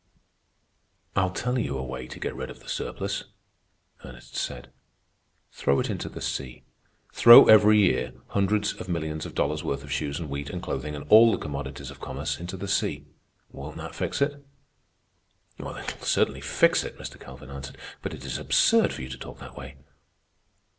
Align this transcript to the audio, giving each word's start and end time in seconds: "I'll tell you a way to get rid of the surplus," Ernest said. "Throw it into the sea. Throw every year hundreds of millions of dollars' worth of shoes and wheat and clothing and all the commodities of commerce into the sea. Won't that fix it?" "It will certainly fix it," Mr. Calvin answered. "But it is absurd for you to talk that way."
"I'll 1.15 1.29
tell 1.29 1.59
you 1.59 1.77
a 1.77 1.83
way 1.83 2.07
to 2.07 2.19
get 2.19 2.35
rid 2.35 2.49
of 2.49 2.59
the 2.59 2.67
surplus," 2.67 3.25
Ernest 4.03 4.35
said. 4.35 4.71
"Throw 5.51 5.79
it 5.79 5.91
into 5.91 6.09
the 6.09 6.21
sea. 6.23 6.63
Throw 7.13 7.45
every 7.45 7.77
year 7.81 8.13
hundreds 8.29 8.73
of 8.73 8.89
millions 8.89 9.27
of 9.27 9.35
dollars' 9.35 9.63
worth 9.63 9.83
of 9.83 9.91
shoes 9.91 10.19
and 10.19 10.27
wheat 10.27 10.49
and 10.49 10.59
clothing 10.59 10.95
and 10.95 11.05
all 11.09 11.31
the 11.31 11.37
commodities 11.37 11.91
of 11.91 11.99
commerce 11.99 12.39
into 12.39 12.57
the 12.57 12.67
sea. 12.67 13.05
Won't 13.51 13.77
that 13.77 13.93
fix 13.93 14.23
it?" 14.23 14.43
"It 15.59 15.63
will 15.65 15.77
certainly 16.01 16.41
fix 16.41 16.83
it," 16.83 16.97
Mr. 16.97 17.19
Calvin 17.19 17.51
answered. 17.51 17.77
"But 18.01 18.15
it 18.15 18.25
is 18.25 18.39
absurd 18.39 18.93
for 18.93 19.03
you 19.03 19.09
to 19.09 19.19
talk 19.19 19.37
that 19.37 19.55
way." 19.55 19.77